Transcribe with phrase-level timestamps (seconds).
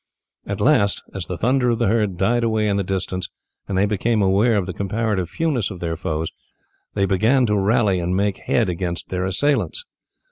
[0.47, 3.29] At last, as the thunder of the herd died away in the distance,
[3.67, 6.31] and they became aware of the comparative fewness of their foes,
[6.95, 9.85] they began to rally and make head against their assailants.